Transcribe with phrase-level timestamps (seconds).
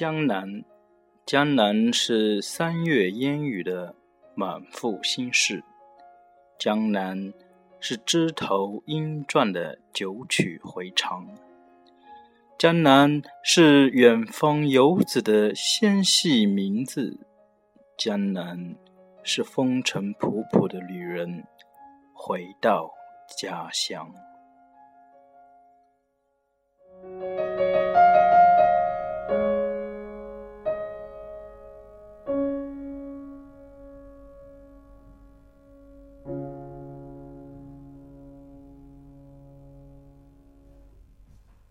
[0.00, 0.64] 江南
[1.26, 3.94] 江南是三月烟雨的
[4.34, 5.62] 满腹心事，
[6.58, 7.34] 江南
[7.80, 11.28] 是枝头莺啭的九曲回肠，
[12.58, 17.18] 江南是远方游子的纤细名字，
[17.98, 18.74] 江南
[19.22, 21.44] 是风尘仆仆的旅人
[22.14, 22.90] 回到
[23.36, 24.10] 家乡。